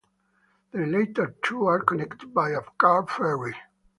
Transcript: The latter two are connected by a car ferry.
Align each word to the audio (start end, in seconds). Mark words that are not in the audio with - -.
The 0.71 0.87
latter 0.87 1.35
two 1.43 1.67
are 1.67 1.81
connected 1.83 2.33
by 2.33 2.49
a 2.53 2.61
car 2.79 3.05
ferry. 3.05 3.53